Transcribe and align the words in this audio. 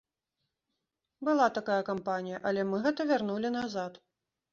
Была 1.27 1.47
такая 1.57 1.77
кампанія, 1.89 2.39
але 2.53 2.65
мы 2.71 2.81
гэта 2.87 3.07
вярнулі 3.13 3.53
назад. 3.59 3.93